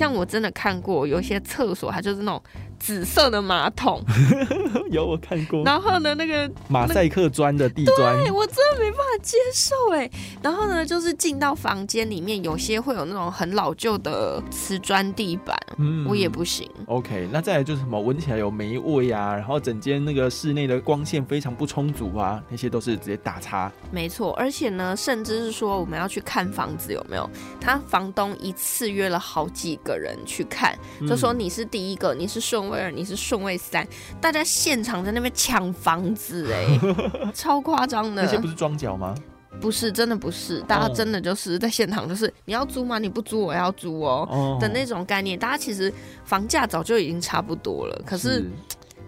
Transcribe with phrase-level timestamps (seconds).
[0.00, 2.42] 像我真的看过有一些厕所，它就是那种
[2.80, 4.02] 紫色的马桶，
[4.90, 10.10] 有我看过，然后呢那个马赛克砖的地砖，对，我真的没办法接受哎。
[10.42, 16.68] 然后呢，就是进到房间里面，有些会有那种很老旧的瓷砖地板，嗯，我也不行。
[16.86, 23.70] OK，那再来就是什么，闻起来有霉味啊，然后整间那个室内的光线非常不充足啊，那些都是直接打叉。
[23.90, 27.28] 没错，而且呢，甚至是说我们要去看房子有没有，
[27.60, 30.76] 他房东一次约了好几个人去看，
[31.06, 33.86] 就说你是第一个，你是顺位二，你是顺位三，
[34.20, 38.22] 大家现场在那边抢房子， 哎，超夸张的。
[38.22, 39.14] 那些不是装脚吗？
[39.60, 42.98] 不是，真的不是，大家真的就是在现场，就是你要租吗？
[42.98, 45.38] 你不租，我要租哦的那种概念。
[45.38, 45.92] 大家其实
[46.24, 48.42] 房价早就已经差不多了，可是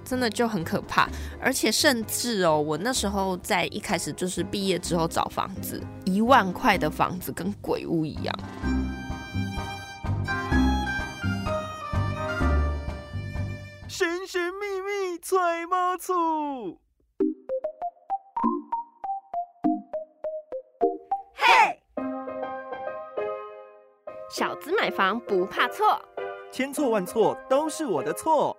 [0.05, 1.09] 真的就很可怕。
[1.41, 8.39] 而且甚至哦，我那时候在一开始就是毕业之后找房子，一万块的房子跟鬼屋一样。
[13.95, 16.81] 神神秘秘揣猫醋。
[24.31, 26.01] 小资买房不怕错，
[26.51, 28.57] 千错万错都是我的错。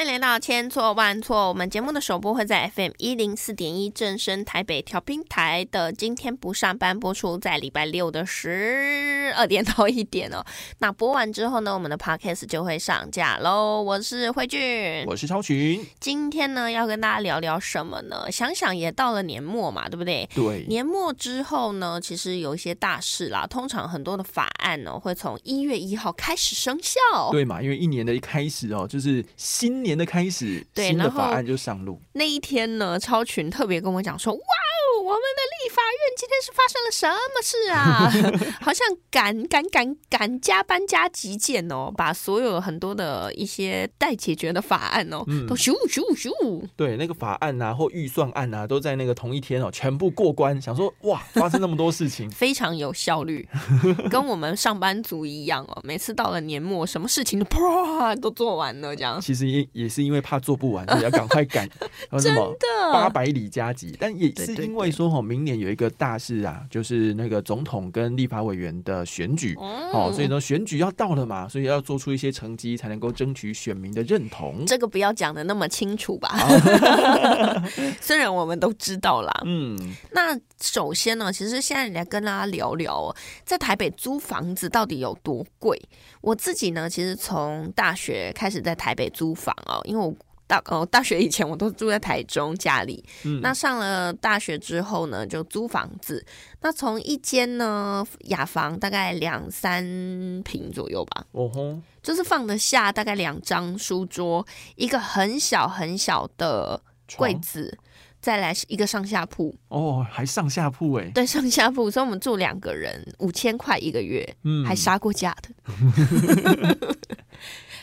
[0.00, 10.42] 欢迎来到千错万错，我们节目的首播会在 FM 一零四点一正声台北调频台的今天不上班播出，在礼拜六的十二点到一点哦。
[10.78, 13.82] 那播完之后呢，我们的 Podcast 就会上架喽。
[13.82, 15.86] 我是慧俊，我是超群。
[16.00, 18.32] 今天呢，要跟大家聊聊什么呢？
[18.32, 20.26] 想想也到了年末嘛，对不对？
[20.34, 20.64] 对。
[20.66, 23.46] 年末之后呢，其实有一些大事啦。
[23.46, 27.30] 通常很多的法案呢，会从一月一号开始生效。
[27.30, 27.60] 对嘛？
[27.60, 29.89] 因为一年的一开始哦，就是新。
[29.89, 32.00] 年的开始，新的法案就上路。
[32.12, 34.69] 那一天呢，超群特别跟我讲说：“哇哦，
[35.10, 38.54] 我们的立法院今天是发生了什么事啊？
[38.64, 46.30] 好像赶赶赶赶加班加急件哦，把所有很多的一些待解决的法案哦，都咻咻咻。
[46.76, 50.62] 对，那个法案啊或预算案啊，都在那个同一天哦，全部过关。
[50.62, 53.48] 想说哇，发生那么多事情， 非常有效率，
[54.10, 55.80] 跟我们上班族一样哦。
[55.82, 59.20] 每次到了年末，什么事情都啪都做完了，这样。
[59.20, 61.68] 其实也也是因为怕做不完，所以要赶快赶。
[62.20, 62.56] 真的
[62.92, 74.66] 八百里加急，但也是因为说哈，明年有一个大事啊，就是那个总统跟立法委员的选举哦，所以说选举要到了嘛，所以要做出一些成绩，才能够争取选民的认同。
[74.66, 76.36] 这个不要讲的那么清楚吧？
[78.00, 79.32] 虽然我们都知道啦。
[79.46, 79.78] 嗯，
[80.12, 85.80] 那首先呢，其实现在来跟大家聊聊，在台北租房子到底有多贵。
[86.20, 90.14] 我自己呢，其实从大学开始在台北租房哦，因为我
[90.50, 96.26] 大哦大学以前我都住在台中家里，嗯那上了大学之后呢，就租房子。
[96.60, 99.84] 那从一间呢雅房大概两三
[100.44, 104.44] 平左右吧，哦吼，就是放得下大概两张书桌，
[104.74, 106.82] 一个很小很小的
[107.16, 107.78] 柜子。
[108.20, 115.48] 再来一个上下铺哦，还上下铺哎，对，上下铺，所以我们住两个人，五千块一个月，嗯，还杀过价的，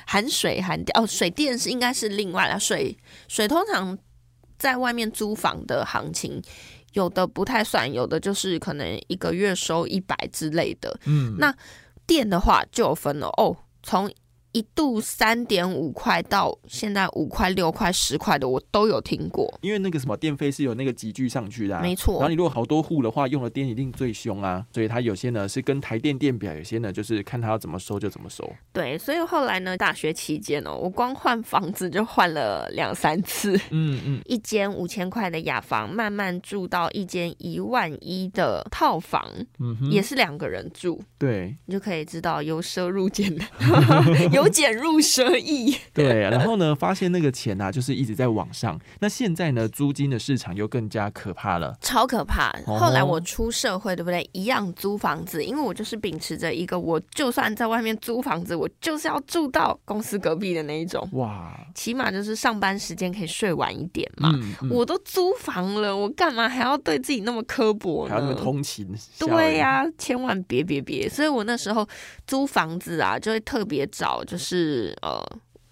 [0.08, 2.98] 含水含电哦，水电是应该是另外啦，水
[3.28, 3.96] 水通常
[4.58, 6.42] 在外面租房的行情，
[6.94, 11.54] 有的不太算，有的就是可能一个月收一百之类的，嗯，那
[12.08, 14.10] 电的话就有分了哦，从。
[14.52, 22.16] 一度三点五块到现在五块六块十块的我都有听过，因为那个什么电费是有那个集聚上去的，没错。
[22.16, 28.50] 然后你如果好多户的话，用的电一定最凶啊，所以它有些呢是跟台电电表，有些呢就是看它要怎么收就怎么收。
[28.74, 39.30] 对，所以后来呢，大学期间哦，我光换房子就换了两三次，嗯嗯，一间五千块的雅房，慢慢住到一间一万一的套房，
[39.60, 43.44] 嗯哼，也是两个人住，对，你就可以知道由奢入俭的
[44.38, 44.48] 有。
[44.58, 48.80] 减入奢易， 对，然后呢，发现那个钱啊，就是一直在往上。
[49.02, 52.52] 那现在呢，租金的市场又更加可怕了，超可怕。
[52.66, 54.28] 后来我出社会，对不对？
[54.32, 61.08] 一样租房子，因为我就是秉持着一个，我就算在外面租房子，我就是要住到公司隔壁的那一种。
[61.12, 64.32] 哇，起码就是上班时间可以睡晚一点嘛。
[64.72, 68.16] 我都租房了，我干嘛还要对自己那么刻薄呢？
[68.16, 68.88] 还要那么通勤？
[69.20, 71.08] 对呀，千万别别别。
[71.08, 71.88] 所以我那时候
[72.26, 74.38] 租房子啊，就会特别找就。
[74.38, 75.20] 是呃，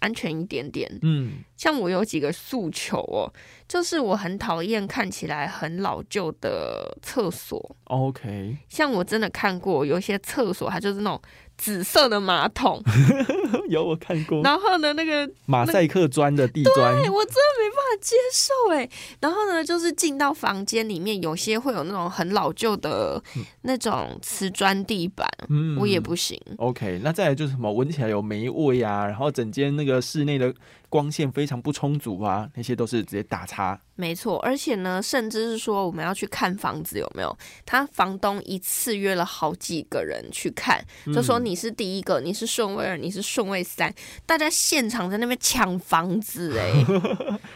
[0.00, 3.32] 安全一点点，嗯，像我有几个诉求哦，
[3.68, 7.76] 就是我很讨厌看起来很老旧的厕所。
[7.84, 11.22] OK，像我真的看过有一些厕所，它就是那种。
[11.56, 12.82] 紫色的马桶，
[13.68, 14.42] 有我看过。
[14.42, 18.88] 然后呢，那个马赛克砖的地砖，对我真的没办法接受哎。
[19.20, 23.22] 然后呢，就是进到房间里面，有些会有那种很老旧的
[23.62, 26.40] 那种瓷砖地板，嗯，我也不行。
[26.58, 30.54] OK，那再来就是什么，闻起来有霉味啊，然后整间那个室内的。
[30.88, 33.78] 光线非常不充足啊，那些都是直接打叉。
[33.96, 40.84] 没错，而且呢，甚至是说我们要去看房子有没有，他房东一次约了好几个人去看，
[41.14, 43.92] 就说你是第一个，你是顺位二，你是顺位三，
[44.26, 46.70] 大家现场在那边抢房子， 哎，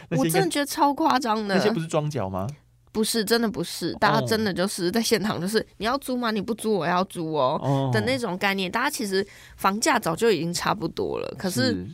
[0.09, 1.55] 我真的觉得超夸张的。
[1.55, 2.47] 那些不是装脚吗？
[2.91, 6.31] 不是，真的不是，大家真的就是在现场，就是你要租吗？
[6.31, 8.69] 你不租，我要租哦的那种概念。
[8.69, 9.25] 大家其实
[9.57, 11.87] 房价早就已经差不多了，可是。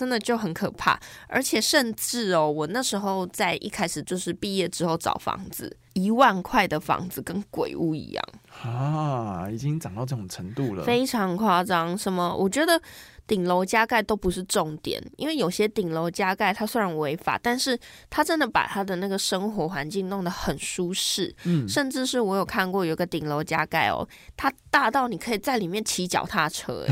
[0.00, 0.98] 真的就很可怕，
[1.28, 8.24] 而且甚至哦，我那时候在一开始就是毕业之后找房子，一万块的房子跟鬼屋一样
[8.62, 11.98] 啊，已经涨到这种程度了，非常夸张。
[11.98, 12.34] 什么？
[12.34, 12.80] 我觉得。
[13.30, 17.78] 顶楼加盖都不是重点，因为有些顶楼加盖它虽然违法，但是
[18.10, 21.32] 它真的把它的那个生活环境弄得很舒适。
[21.44, 24.04] 嗯，甚至是我有看过有个顶楼加盖哦，
[24.36, 26.84] 它大到你可以在里面骑脚踏车，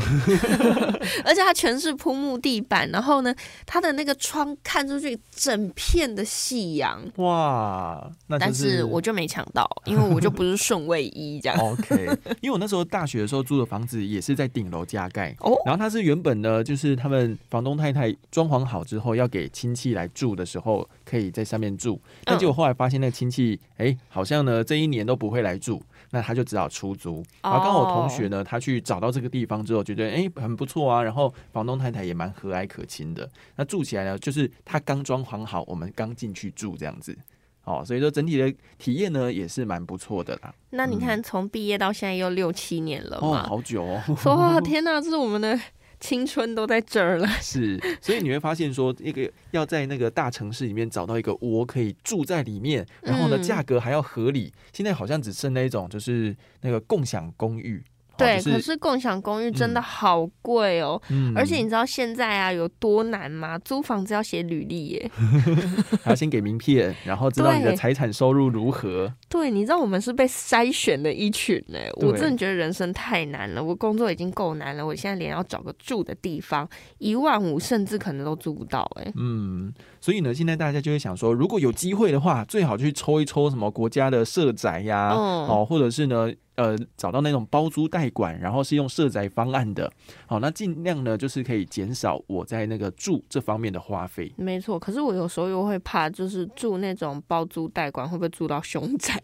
[1.25, 7.05] 而且它全是铺木地板，然后呢，它的那个窗看出去整片的夕阳。
[7.17, 11.59] 哇，那但是我就没抢到，因为我就不是顺位一这样。
[11.59, 12.05] OK，
[12.39, 16.28] 因为我那时候大学的时候租的房子也是在顶楼加盖哦，然后它是原本。
[16.29, 21.99] 本呢，就是他们房东太太装潢好之后，要给亲戚来住的时候，可以在上面住。
[22.23, 25.81] 但结果后来发现，那个亲戚哎，好像呢这一年都不会来住，
[26.11, 27.23] 那他就只好出租。
[27.41, 31.01] 然后刚好同学呢，他去找到这个地方之后，觉得哎很不错啊。
[31.01, 33.27] 然后房东太太也蛮和蔼可亲的。
[33.55, 37.17] 那住起来呢，就是他刚装潢好，我们刚进去住这样子。
[37.65, 40.53] 哦，所以说整体的体验呢，也是蛮不错的啦。
[40.71, 44.01] 那你看，从毕业到现在又六七年了嘛，好久哦。
[44.25, 45.59] 哇，天哪，这是我们的。
[45.99, 54.53] 青春都在这儿了， 是，所以你会发现说，一个要在那个大城市里面找到一个窝可以住在里面，然后呢，价格还要合理。
[54.71, 57.83] 现在好像只剩那一种，就是那个共享公寓。
[58.19, 61.01] 对，可是共享公寓真的好贵哦，
[61.35, 63.57] 而且你知道现在啊有多难吗？
[63.59, 65.11] 租房子要写履历耶，
[66.03, 69.11] 还要先给名片，然后知道你的财产收入如何。
[69.29, 71.79] 对，你知道我们是被筛选的一群呢。
[72.01, 76.67] 我真的觉得人生太难了，我工作已经够难了，我现在连要找个住的地方，
[76.97, 79.11] 一万五甚至可能都租不到哎。
[79.15, 86.31] 嗯，所以呢，现在大家就会想说，如果有机会的话，最好去抽一抽什么国家的社宅呀，哦，或者是呢。
[86.59, 89.89] 呃，找到那种包租代管，然后是用社宅方案的，
[90.25, 94.29] 好，那尽量呢，就是可以减少我在那个住这方面的花费。
[94.35, 99.17] 没错，可是我有时候又会怕，就是住那种包租代管会不会住到凶宅？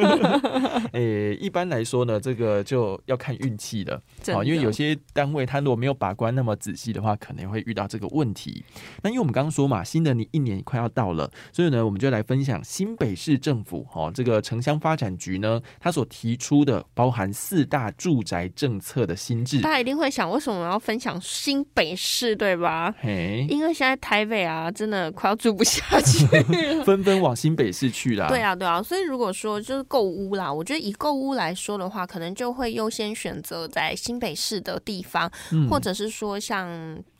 [0.92, 4.00] 诶，一般来说呢，这个就要看运气的，
[4.32, 8.64] 好，因为有些单位他如果没有把关那么仔细的话，可能会遇到这个问题。
[9.02, 16.66] 那因为我们刚刚说嘛，新的你一年快要到了，所以呢，我们就来分享新北市政府哦，这个城乡发展局呢，他所提出。
[16.66, 22.92] 的包含四大住宅政策的新制，大家一定会想，为什么要分享新北市，对吧？
[22.98, 26.26] 嘿，因为现在台北啊，真的快要住不下去，
[26.82, 28.26] 纷纷往新北市去了。
[28.28, 35.30] 对啊，对啊，所以如果说就是购屋啦，我觉得以购屋来说的话，可能就会优先选择在新北市的地方，
[35.70, 36.68] 或者是说像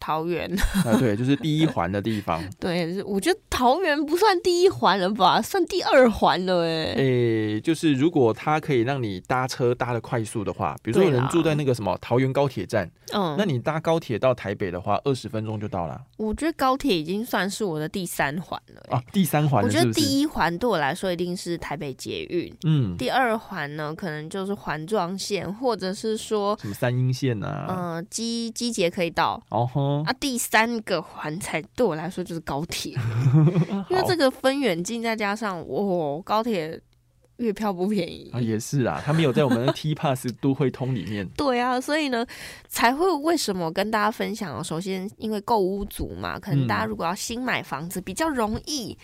[0.06, 0.48] 桃园
[0.84, 2.40] 啊，对，就是第一环的地方。
[2.60, 9.16] 对，我觉得桃园不算第一环了吧，算第二环了，哎，哎，就是如果它可以让你。
[9.26, 16.00] 搭车搭的快速的话，比如说有人住在那个什么桃园高铁站，嗯，那你搭高铁到台北的话，二十分钟就到了。
[16.16, 18.94] 我觉得高铁已经算是我的第三环了。
[18.94, 29.42] 啊，第三环，我觉得第一环对我来说一定是台北捷运，嗯，第二环呢可能就是环状线，或者是说什么三阴线啊，嗯，机机捷可以到。
[29.48, 29.66] 哦
[30.04, 32.92] 吼，啊，第三个环才对我来说就是高铁，
[33.88, 36.80] 因为这个分远近，再加上哦，高铁。
[37.38, 41.28] 月票不便宜啊，也是啊，他没有在我们的 T Pass 都会通里面。
[41.36, 42.26] 对啊，所以呢，
[42.66, 44.64] 才会为什么跟大家分享？
[44.64, 48.96] 首先，因为购屋族嘛，可能大家如果要新买房子比较容易，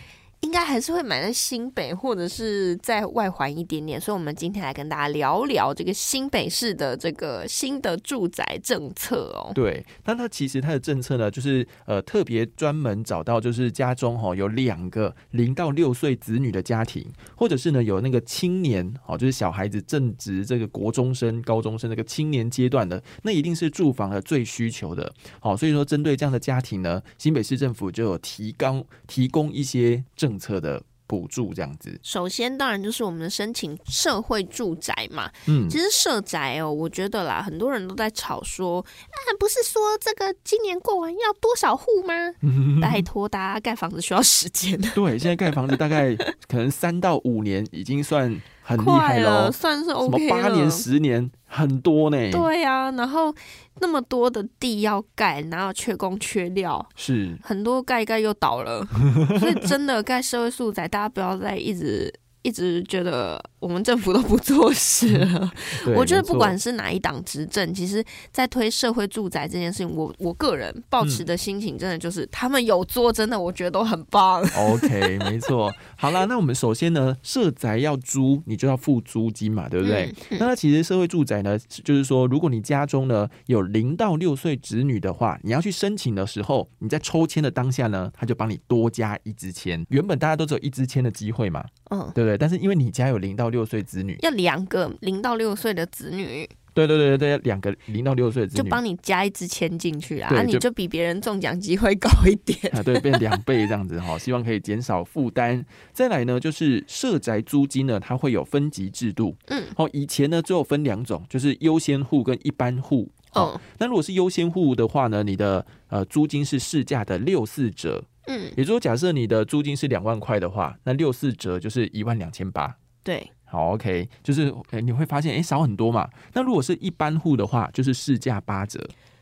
[0.43, 3.99] 应该还是会买在新北或者是在外环一点点。
[3.99, 9.51] 所以，我们今天来跟大家聊聊这个新北市的这个新的住宅政策哦。
[9.55, 17.05] 对，但它其实它的政策呢，就是呃特别专门找到就是家中哈有两个零到六岁子女的家庭，
[17.37, 25.09] 或者是呢有那个青年哦，就是小孩子正值这个国中生、高中生这个青年阶段的，那一定是住房的最需求的。
[25.39, 30.81] 好，所以说针对这样的家庭呢，新北市政府就有提高提供一些政策的。
[31.05, 35.29] 补助这样子，首先当然就是我们的申请社会住宅嘛。
[35.47, 42.13] 嗯，其实社宅哦，我觉得啦，很多人都在吵说，啊，不是说这个今年过完要多少户吗？
[42.81, 44.79] 拜托，大家盖房子需要时间。
[44.95, 46.15] 对，现在盖房子大概
[46.47, 48.41] 可能三到五年已经算。
[48.63, 50.41] 很厉害了，算是 OK 了。
[50.41, 52.17] 八年、十年，很多呢。
[52.31, 53.33] 对呀，然后
[53.81, 56.83] 那么多的地要盖，哪有缺工缺料？
[56.95, 58.85] 是很多盖一盖又倒了，
[59.39, 62.13] 所以真的盖社会住宅，大家不要再一直
[62.43, 63.43] 一直觉得。
[63.63, 65.49] 我们政府都不做事了。
[65.95, 74.41] 我觉得不管是哪一党执政，其实，在推社会住宅这件事情，我我个人抱持的心情，真的就是他们有做，真的我觉得都很棒。
[74.57, 75.73] OK， 没错。
[75.95, 80.13] 好了，那我们首先呢，社宅要租，你就要付租金嘛，对不对？
[80.31, 89.85] 那它其实社会住宅呢，就是说，如果你家中呢有零到六岁子女的话，你要去申请的时候，你在抽签的当下呢，他就帮你多加一支签。
[89.87, 92.32] 原本大家都只有一支签的机会嘛，嗯，对不对？
[92.37, 105.63] 但是因为你家有零到六岁子女要两个零到六岁的子女，对对对对对，两个零到六岁的子女就帮你加一支签进去啊，你就比别人中奖机会高一点啊，对，变两倍这样子哈，希望可以减少负担。
[105.91, 118.03] 再来呢，就是社宅租金呢，它会有分级制度，嗯，好，以前呢只有分两种，就是优先户跟一般户，哦，那如果是优先户的话呢，你的呃租金是市价的六四折。
[118.27, 122.75] 嗯，也就是说，假设你的租金是两万块的话，那六四折就是一万两千八。
[123.03, 126.09] 对，好，OK，就是你会发现，哎，少很多嘛。
[126.33, 128.79] 那如果是一般户的话，就是市价八折。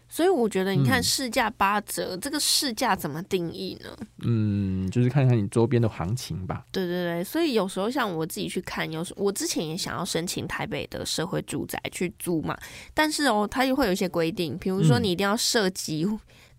[0.08, 3.89] 所以我觉得，你看市价八折，这个市价怎么定义呢？
[4.24, 6.63] 嗯，就是看看你周边的行情吧。
[6.72, 12.55] 对对对，所以有时候像我自己去看，有时我之前也想要申请台北的社会住宅去租嘛，
[12.93, 16.05] 但是哦，它又会有一些规定，比如说你一定要涉及。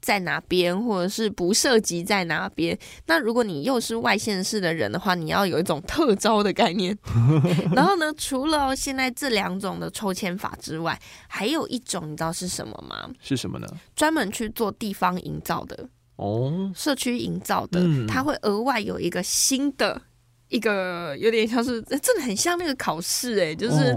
[0.02, 2.76] 在哪边，或者是不涉及在哪边？
[3.06, 6.99] 那如果你又是外县市的人的话，你要有一种特招的概念。
[7.73, 13.09] 然后呢，除了现在这两种的抽签法之外，还有一种，你知道是什么吗？
[13.23, 13.68] 是什么呢？
[13.94, 20.02] 专门去做地方营造的哦，社区营造的，它会额外有一个新的
[20.49, 23.97] 一个，有点像是真的很像那个考试哎，就是。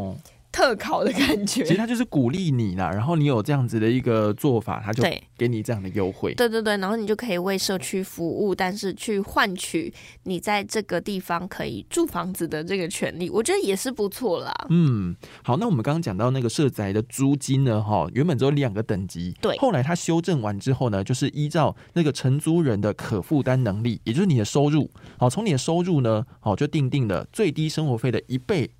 [0.55, 5.03] 特考的感觉，其实他就是鼓励你啦，然后你有这样子的一个做法，他就
[5.37, 6.33] 给你这样的优惠。
[6.33, 9.93] 对对对，然后你就可以为社区服务，但是去换取
[10.23, 14.53] 你在这个地方可以住房子的这个权利，我觉得也是不错啦。
[14.69, 28.71] 嗯，好，那我们刚刚讲到那个社宅的租金呢，哈，原本只有两个等级，对，后来他修正完之后呢，就是依照那个承租人的可负担能力，也就是你的收入，好，从你的收入呢，好，就定定了最低生活费的一倍。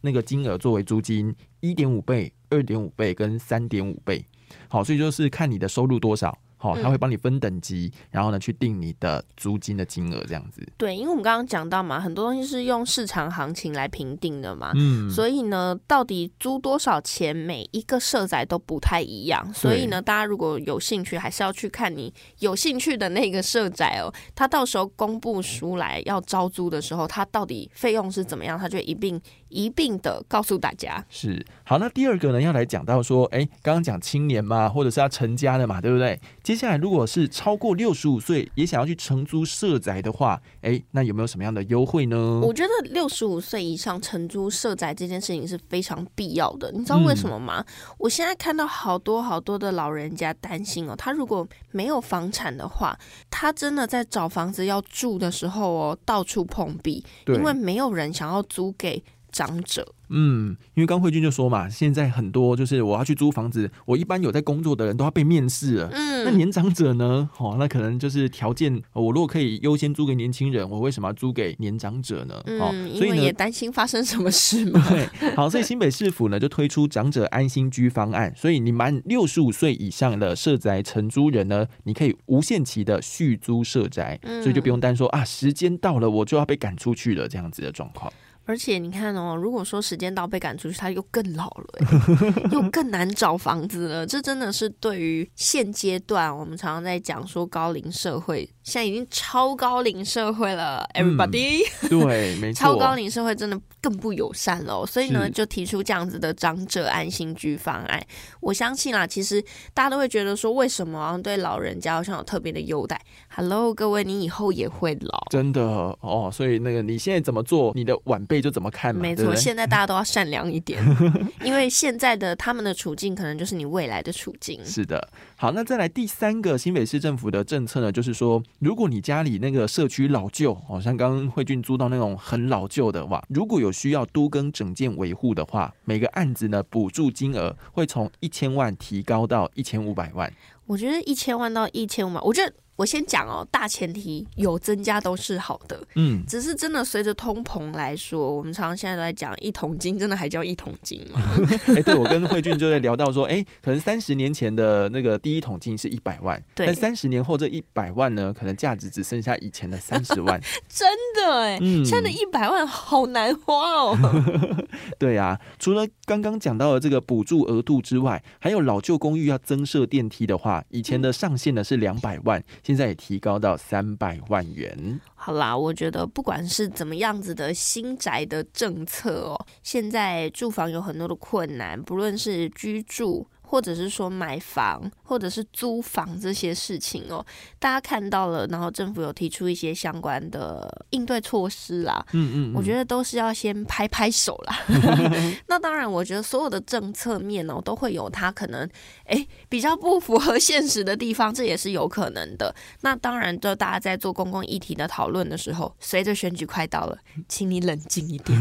[0.00, 4.24] 那个金额作为租金一点五倍、二点五倍跟三点五倍，
[4.68, 6.38] 好，所以就是看你的收入多少。
[6.58, 10.66] 好，他会帮你分等级，然后呢去定你的租金的金额这样子。
[10.76, 19.54] 对，因为我们刚刚讲到嘛，很多东西是用市场行情来评定的嘛，嗯，所以呢，到底租多少钱，每一个社宅都不太一样。
[19.54, 24.12] 所以呢，大家如果有兴趣，还是要去看你有兴趣的那个社宅哦。
[24.34, 31.04] 他到时候公布出来要招租的时候，他到底费用是怎么样，他就一并一并的告诉大家。
[31.08, 36.18] 是，好，那第二个呢，要来讲到说，哎，刚刚讲青年嘛，或者是要成家的嘛，对不对？
[36.48, 42.40] 接下来，如果是超过六十五岁也想要去承租社宅的话，哎，那有没有什么样的优惠呢？
[42.42, 46.72] 我觉得六十五岁以上承租社宅这件事情是非常必要的。
[46.72, 47.62] 你知道为什么吗？
[47.98, 59.04] 我现在看到好多好多的老人家担心哦，他如果没有房产的话，他真的在找房子要住的时候哦，到处碰壁，因为没有人想要租给
[59.38, 59.86] 长者。
[60.10, 65.90] 嗯，因为刚慧君就说嘛，现在很多就是我要去租房子，我一般有在工作的人都要被面试了。
[65.92, 67.28] 嗯，那年长者呢？
[67.36, 72.42] 哦，那可能就是条件，我如果可以优先租给年轻人，我为什么要租给年长者呢？
[72.46, 74.82] 嗯，所以也担心发生什么事嘛。
[74.88, 88.10] 对，好，所以新北市府呢就推出长者安心居方案，所以你满六十五岁以上的社宅承租人呢，你可以无限期的续租社宅，所以就不用担心说啊，时间到了我就要被赶出去了这样子的状况。
[88.48, 94.06] 而且你看哦，如果说时间到被赶出去，他又更老了，又更难找房子了。
[94.06, 104.86] 这真的是对于现阶段我们常常在讲说高龄社会，现在已经超高龄社会了，everybody， 对，没错，超高龄社会真的更不友善了。
[104.86, 108.02] 所以呢，就提出这样子的长者安心居方案。
[108.40, 115.60] 我相信啦，其实大家都会觉得说，为什么对老人家好像有特别的优待？Hello，各位，你以后也会老，真的
[116.00, 116.30] 哦。
[116.32, 118.37] 所以那个你现在怎么做，你的晚辈。
[118.40, 118.94] 就怎么看？
[118.94, 120.82] 没错，现在大家都要善良一点，
[121.44, 124.64] 因为现在的他们的处境可能就是你未来的处境。
[124.64, 140.32] 是的，好，那再来第三个新北市政府的政策呢，就是说，如果你家里那个社区老旧，哦，像刚刚慧俊租到那种很老旧的哇，如果有需要都更整建维护的话，每个案子呢补助金额会从一千万提高到一千五百万。
[140.66, 142.52] 我觉得一千万到一千五万，我觉得。
[142.78, 151.20] 我先讲哦，大前提有增加都是好的，嗯，只是真的随着通膨来说，我们常常现在都在讲一桶金，真的还叫一桶金吗？
[151.74, 163.98] 哎，对我跟慧俊就在聊到说，哎，可能三十年前的那个第一桶金是一百万，但三十年后这一百万呢，可能价值只剩下以前的三十万， 真的哎，现在的一百万好难花哦。
[165.00, 172.40] 对呀，除了刚刚讲到的这个补助额度之外，还有老旧公寓要增设电梯的话，以前的上限呢是两百万。
[172.68, 175.00] 现在也提高到三百万元。
[175.14, 183.26] 好啦，我觉得不管是怎么样子的新宅的政策哦，现在住房有很多的困难，不论是居住。
[183.50, 187.24] 或者是说买房，或者是租房这些事情哦，
[187.58, 192.04] 大家看到了，然后政府有提出一些相关的应对措施啦。
[192.12, 194.58] 嗯嗯，我觉得都是要先拍拍手啦。
[195.48, 198.68] 那当然，我觉得所有的政策面哦，都会有它可能
[199.06, 202.54] 哎比较不符合现实的地方，这也是有可能的。
[202.82, 208.38] 那当然，就大家在做公共议题的讨论的时候，随着选举快到了，请你冷静一点。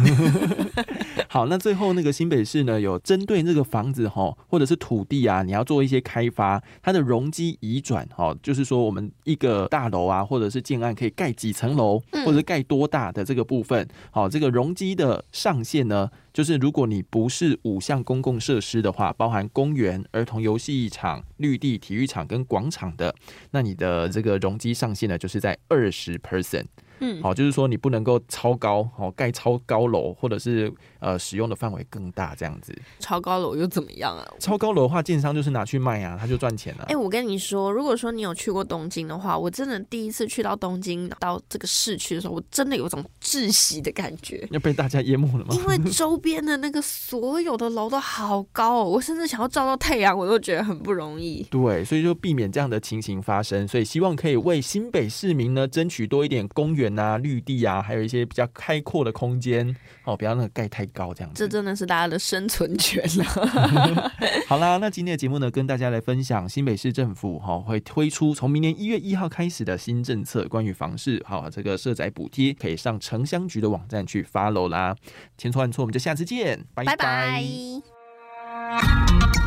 [1.30, 23.14] 好，那最后那个新北市呢，有针对这个房子哈，或者是土地啊，你要做一些开发，它的容积移转哦，就是说我们一个大楼啊，或者是建案可以盖几层楼，或者盖多大的这个部分，好，这个容积的上限呢，就是如果你不是五项公共设施的话，包含公园、儿童游戏场、绿地体育场跟广场的，
[23.52, 26.66] 那你的这个容积上限呢，就是在二十 percent。
[27.00, 32.76] 嗯，好，就是说你不能够超高，好盖超高楼，或者是呃使用的范围更大这样子。
[33.00, 34.26] 超高楼又怎么样啊？
[34.40, 36.86] 超高楼的话，建商就是拿去卖啊，他就赚钱了。
[36.90, 45.56] 哎，我跟你说，如果说你有去过东京的话，我真的第一次去到东京到这个市区的时候，我真的有种窒息的感觉，要被大家淹没了吗？
[45.56, 51.46] 因为周边的那个所有的楼都好高哦，我甚至想要照到太阳，我都觉得很不容易。
[51.52, 56.87] 对，所以就避免这样的情形发生，所以希望可以为新北市民呢争取多一点公园。
[57.00, 61.44] 啊，绿地啊，还有一些比较开阔的空间哦，不要那个盖太高这样子。
[61.44, 63.26] 这真的是大家的生存权了。
[64.48, 74.96] 好啦，那今天的节目呢，跟大家来分享新北市政府哈会推出从明年一月一号开始的新政策，关于房市好这个社宅补贴，可以上城乡局的网站去 follow 啦。
[75.38, 77.42] 千错万错，我们就下次见，拜拜。
[77.42, 79.47] 伤